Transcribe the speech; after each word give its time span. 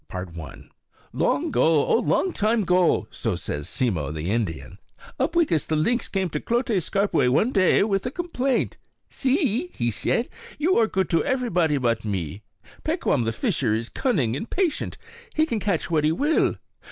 [Illustration: 0.11 0.33
Upweekis] 0.33 0.71
"Long 1.21 1.51
'go, 1.51 1.85
O 1.85 1.95
long 1.99 2.33
time 2.33 2.63
'go," 2.63 3.07
so 3.11 3.35
says 3.35 3.67
Simmo 3.69 4.11
the 4.11 4.31
Indian, 4.31 4.79
Upweekis 5.19 5.67
the 5.67 5.75
lynx 5.75 6.07
came 6.07 6.27
to 6.31 6.39
Clote 6.39 6.81
Scarpe 6.81 7.13
one 7.13 7.51
day 7.51 7.83
with 7.83 8.03
a 8.07 8.09
complaint. 8.09 8.77
"See," 9.11 9.69
he 9.75 9.91
said, 9.91 10.27
"you 10.57 10.75
are 10.77 10.87
good 10.87 11.07
to 11.11 11.23
everybody 11.23 11.77
but 11.77 12.03
me. 12.03 12.41
Pekquam 12.83 13.25
the 13.25 13.31
fisher 13.31 13.75
is 13.75 13.89
cunning 13.89 14.35
and 14.35 14.49
patient; 14.49 14.97
he 15.35 15.45
can 15.45 15.59
catch 15.59 15.91
what 15.91 16.03
he 16.03 16.11
will. 16.11 16.55